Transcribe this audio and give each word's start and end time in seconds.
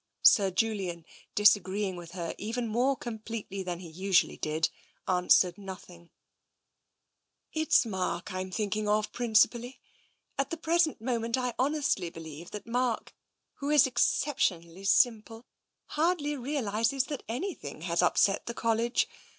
Sir 0.23 0.49
Julian, 0.49 1.05
disagreeing 1.35 1.95
with 1.95 2.13
her 2.13 2.33
even 2.39 2.67
more 2.67 2.95
com 2.97 3.19
pletely 3.19 3.63
than 3.63 3.77
he 3.81 3.87
usually 3.87 4.35
did, 4.35 4.71
answered 5.07 5.59
nothing. 5.59 6.09
\ 6.65 7.53
240 7.53 7.53
TENSION" 7.53 7.61
It's 7.61 7.85
Mark 7.85 8.25
Fm 8.29 8.51
thinking 8.51 8.89
of 8.89 9.11
principally. 9.11 9.79
At 10.39 10.49
the 10.49 10.57
present 10.57 11.01
moment 11.01 11.37
I 11.37 11.53
honestly 11.59 12.09
believe 12.09 12.49
that 12.49 12.65
Mark, 12.65 13.13
who 13.59 13.69
is 13.69 13.85
exceptionally 13.85 14.85
simple, 14.85 15.45
hardly 15.89 16.35
realises 16.35 17.03
that 17.03 17.21
anything 17.29 17.81
has 17.81 18.01
upset 18.01 18.47
the 18.47 18.55
College. 18.55 19.07